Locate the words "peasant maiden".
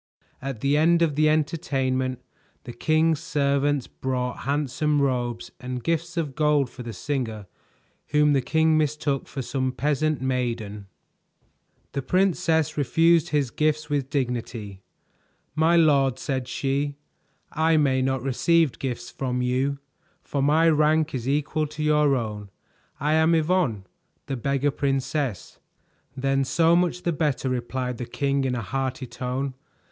9.71-10.87